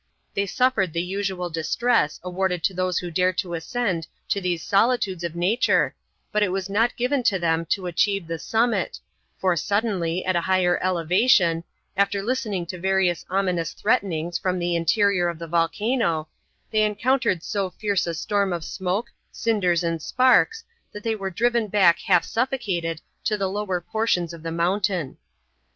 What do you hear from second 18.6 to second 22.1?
smoke, cinders, and sparks, that they were driven back